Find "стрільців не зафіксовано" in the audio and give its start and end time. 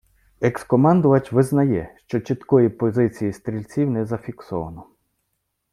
3.33-4.85